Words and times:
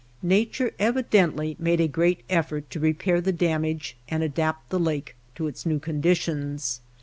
Nature 0.23 0.71
evi 0.79 1.03
dently 1.11 1.59
made 1.59 1.79
a 1.79 1.87
great 1.87 2.23
effort 2.27 2.67
to 2.71 2.79
repair 2.79 3.21
the 3.21 3.31
damage 3.31 3.95
and 4.09 4.23
adapt 4.23 4.67
the 4.71 4.79
lake 4.79 5.15
to 5.35 5.45
its 5.45 5.63
new 5.63 5.77
conditions. 5.77 6.81